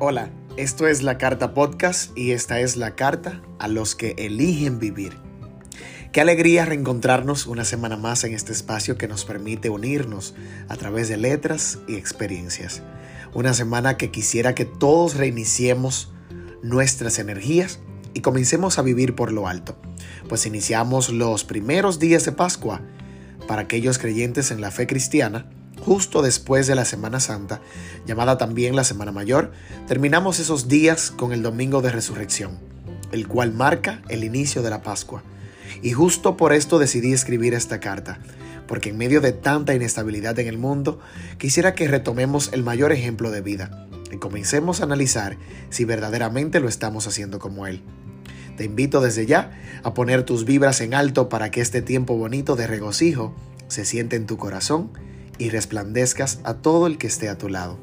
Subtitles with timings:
[0.00, 4.78] Hola, esto es la Carta Podcast y esta es la carta a los que eligen
[4.78, 5.18] vivir.
[6.12, 10.36] Qué alegría reencontrarnos una semana más en este espacio que nos permite unirnos
[10.68, 12.80] a través de letras y experiencias.
[13.34, 16.12] Una semana que quisiera que todos reiniciemos
[16.62, 17.80] nuestras energías
[18.14, 19.76] y comencemos a vivir por lo alto,
[20.28, 22.82] pues iniciamos los primeros días de Pascua
[23.48, 25.50] para aquellos creyentes en la fe cristiana
[25.88, 27.62] justo después de la Semana Santa,
[28.06, 29.52] llamada también la Semana Mayor,
[29.86, 32.58] terminamos esos días con el Domingo de Resurrección,
[33.10, 35.22] el cual marca el inicio de la Pascua.
[35.80, 38.18] Y justo por esto decidí escribir esta carta,
[38.66, 41.00] porque en medio de tanta inestabilidad en el mundo,
[41.38, 45.38] quisiera que retomemos el mayor ejemplo de vida y comencemos a analizar
[45.70, 47.82] si verdaderamente lo estamos haciendo como Él.
[48.58, 52.56] Te invito desde ya a poner tus vibras en alto para que este tiempo bonito
[52.56, 53.34] de regocijo
[53.68, 54.90] se siente en tu corazón
[55.38, 57.78] y resplandezcas a todo el que esté a tu lado.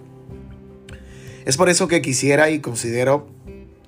[1.46, 3.28] Es por eso que quisiera y considero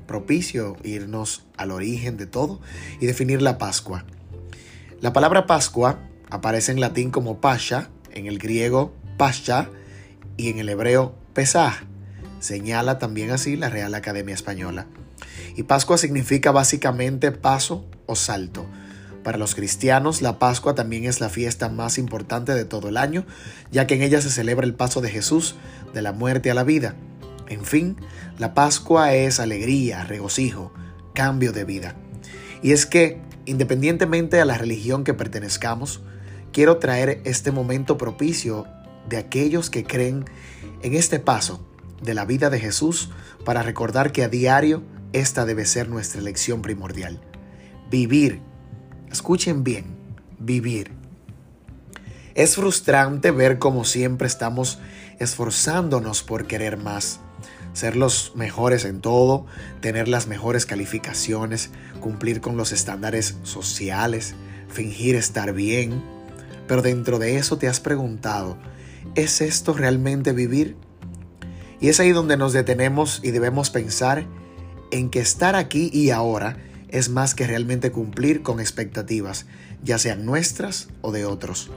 [0.05, 2.61] propicio irnos al origen de todo
[2.99, 4.05] y definir la Pascua.
[5.01, 9.69] La palabra Pascua aparece en latín como Pascha, en el griego Pascha
[10.37, 11.83] y en el hebreo Pesaj.
[12.39, 14.87] Señala también así la Real Academia Española.
[15.55, 18.67] Y Pascua significa básicamente paso o salto
[19.27, 23.25] para los cristianos, la Pascua también es la fiesta más importante de todo el año,
[23.73, 25.55] ya que en ella se celebra el paso de Jesús
[25.93, 26.95] de la muerte a la vida.
[27.49, 27.97] En fin,
[28.39, 30.71] la Pascua es alegría, regocijo,
[31.13, 31.97] cambio de vida.
[32.63, 35.99] Y es que, independientemente a la religión que pertenezcamos,
[36.53, 38.65] quiero traer este momento propicio
[39.09, 40.23] de aquellos que creen
[40.83, 41.67] en este paso
[42.01, 43.09] de la vida de Jesús
[43.43, 47.19] para recordar que a diario esta debe ser nuestra elección primordial.
[47.91, 48.39] Vivir
[49.11, 49.85] Escuchen bien,
[50.39, 50.91] vivir.
[52.35, 54.79] Es frustrante ver como siempre estamos
[55.19, 57.19] esforzándonos por querer más,
[57.73, 59.45] ser los mejores en todo,
[59.81, 61.71] tener las mejores calificaciones,
[62.01, 64.35] cumplir con los estándares sociales,
[64.67, 66.03] fingir estar bien.
[66.67, 68.57] Pero dentro de eso te has preguntado,
[69.15, 70.75] ¿es esto realmente vivir?
[71.79, 74.25] Y es ahí donde nos detenemos y debemos pensar
[74.91, 76.57] en que estar aquí y ahora
[76.89, 79.45] es más que realmente cumplir con expectativas,
[79.83, 81.69] ya sean nuestras o de otros.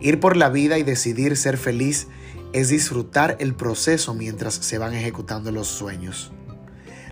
[0.00, 2.06] Ir por la vida y decidir ser feliz
[2.52, 6.32] es disfrutar el proceso mientras se van ejecutando los sueños.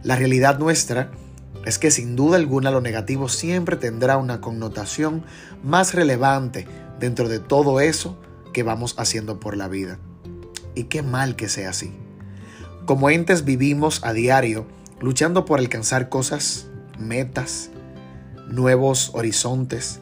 [0.02, 1.10] La realidad nuestra
[1.64, 5.24] es que sin duda alguna lo negativo siempre tendrá una connotación
[5.64, 6.66] más relevante
[7.00, 8.18] dentro de todo eso
[8.52, 9.98] que vamos haciendo por la vida.
[10.74, 11.92] Y qué mal que sea así.
[12.86, 14.66] Como entes vivimos a diario
[15.00, 16.68] luchando por alcanzar cosas
[16.98, 17.70] metas,
[18.48, 20.00] nuevos horizontes.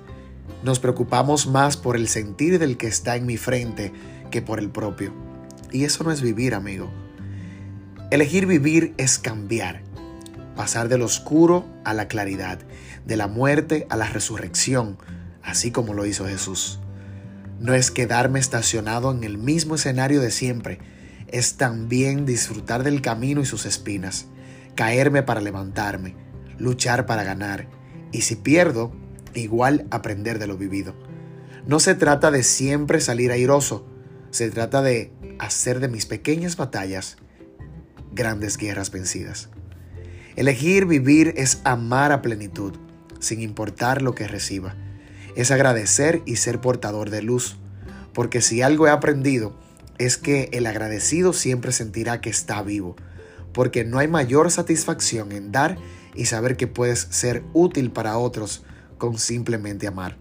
[0.63, 3.93] Nos preocupamos más por el sentir del que está en mi frente
[4.31, 5.13] que por el propio.
[5.73, 6.91] Y eso no es vivir, amigo.
[8.11, 9.83] Elegir vivir es cambiar,
[10.55, 12.61] pasar del oscuro a la claridad,
[13.05, 14.99] de la muerte a la resurrección,
[15.43, 16.81] así como lo hizo Jesús.
[17.59, 20.79] No es quedarme estacionado en el mismo escenario de siempre,
[21.29, 24.27] es también disfrutar del camino y sus espinas,
[24.75, 26.15] caerme para levantarme,
[26.59, 27.69] luchar para ganar
[28.13, 28.93] y si pierdo,
[29.35, 30.95] igual aprender de lo vivido.
[31.67, 33.87] No se trata de siempre salir airoso,
[34.31, 37.17] se trata de hacer de mis pequeñas batallas
[38.13, 39.49] grandes guerras vencidas.
[40.37, 42.75] Elegir vivir es amar a plenitud,
[43.19, 44.77] sin importar lo que reciba.
[45.37, 47.57] Es agradecer y ser portador de luz,
[48.13, 49.59] porque si algo he aprendido
[49.99, 52.97] es que el agradecido siempre sentirá que está vivo,
[53.53, 55.79] porque no hay mayor satisfacción en dar
[56.15, 58.65] y saber que puedes ser útil para otros
[58.99, 60.17] con simplemente amar.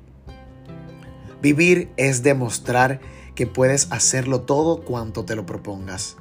[1.41, 3.01] Vivir es demostrar
[3.35, 6.15] que puedes hacerlo todo cuanto te lo propongas.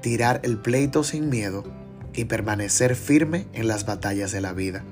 [0.00, 1.64] Tirar el pleito sin miedo
[2.14, 4.84] y permanecer firme en las batallas de la vida.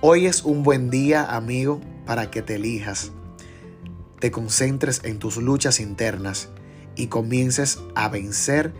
[0.00, 3.12] Hoy es un buen día, amigo, para que te elijas,
[4.20, 6.48] te concentres en tus luchas internas
[6.96, 8.72] y comiences a vencer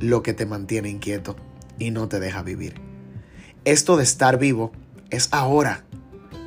[0.00, 1.36] lo que te mantiene inquieto
[1.78, 2.95] y no te deja vivir.
[3.66, 4.70] Esto de estar vivo
[5.10, 5.84] es ahora.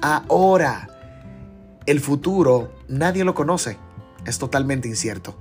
[0.02, 0.88] Ahora.
[1.86, 3.78] El futuro nadie lo conoce.
[4.26, 5.38] Es totalmente incierto.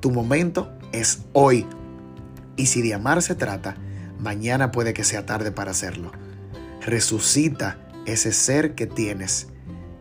[0.00, 1.66] Tu momento es hoy.
[2.56, 3.74] Y si de amar se trata,
[4.18, 6.12] mañana puede que sea tarde para hacerlo.
[6.82, 9.46] Resucita ese ser que tienes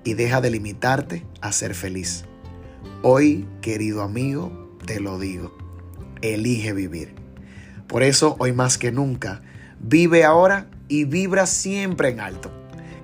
[0.04, 2.26] y deja de limitarte a ser feliz.
[3.02, 5.56] Hoy, querido amigo, te lo digo.
[6.22, 7.16] Elige vivir.
[7.88, 9.42] Por eso, hoy más que nunca,
[9.80, 12.52] vive ahora y vibra siempre en alto.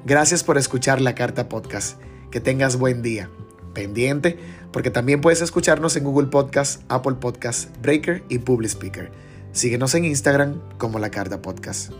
[0.06, 2.00] Gracias por escuchar la Carta Podcast.
[2.30, 3.32] Que tengas buen día.
[3.74, 4.38] Pendiente,
[4.72, 9.12] porque también puedes escucharnos en Google Podcast, Apple Podcast, Breaker y Public Speaker.
[9.54, 11.92] Síguenos en Instagram como La Carta Podcast.